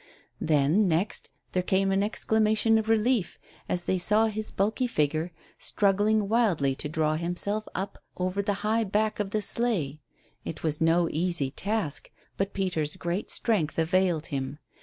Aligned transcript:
Then, 0.39 0.87
next, 0.87 1.29
there 1.51 1.61
came 1.61 1.91
an 1.91 2.01
exclamation 2.01 2.79
of 2.79 2.89
relief 2.89 3.37
as 3.69 3.83
they 3.83 3.99
saw 3.99 4.25
his 4.25 4.49
bulky 4.49 4.87
figure 4.87 5.31
struggling 5.59 6.27
wildly 6.27 6.73
to 6.73 6.89
draw 6.89 7.17
himself 7.17 7.67
up 7.75 7.99
over 8.17 8.41
the 8.41 8.65
high 8.65 8.83
back 8.83 9.19
of 9.19 9.29
the 9.29 9.43
sleigh. 9.43 10.01
It 10.43 10.63
was 10.63 10.81
no 10.81 11.07
easy 11.11 11.51
task, 11.51 12.09
but 12.35 12.51
Peter's 12.55 12.95
great 12.95 13.29
strength 13.29 13.77
availed 13.77 14.25
him. 14.33 14.57